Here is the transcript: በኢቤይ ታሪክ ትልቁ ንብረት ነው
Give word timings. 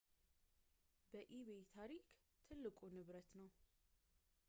በኢቤይ 1.11 1.61
ታሪክ 1.75 2.03
ትልቁ 2.47 2.79
ንብረት 2.95 3.29
ነው 3.41 3.49